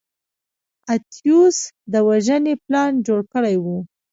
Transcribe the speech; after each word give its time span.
اتیوس 0.93 1.57
د 1.91 1.93
وژنې 2.07 2.53
پلان 2.63 2.91
جوړ 3.07 3.21
کړی 3.33 3.55
و. 3.63 3.65